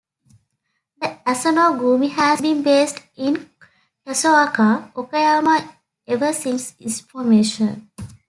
[0.99, 3.47] The Asano-gumi has been based in
[4.03, 5.73] Kasaoka, Okayama
[6.07, 7.91] ever since its formation.